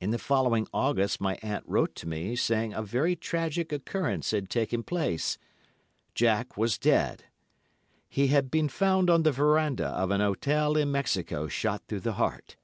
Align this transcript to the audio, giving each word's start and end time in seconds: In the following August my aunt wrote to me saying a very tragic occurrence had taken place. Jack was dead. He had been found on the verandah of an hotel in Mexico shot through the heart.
In 0.00 0.12
the 0.12 0.18
following 0.18 0.66
August 0.72 1.20
my 1.20 1.38
aunt 1.42 1.62
wrote 1.66 1.94
to 1.96 2.08
me 2.08 2.34
saying 2.36 2.72
a 2.72 2.80
very 2.80 3.14
tragic 3.14 3.70
occurrence 3.70 4.30
had 4.30 4.48
taken 4.48 4.82
place. 4.82 5.36
Jack 6.14 6.56
was 6.56 6.78
dead. 6.78 7.24
He 8.08 8.28
had 8.28 8.50
been 8.50 8.70
found 8.70 9.10
on 9.10 9.24
the 9.24 9.30
verandah 9.32 9.88
of 9.88 10.10
an 10.10 10.22
hotel 10.22 10.74
in 10.78 10.90
Mexico 10.90 11.48
shot 11.48 11.82
through 11.86 12.00
the 12.00 12.14
heart. 12.14 12.56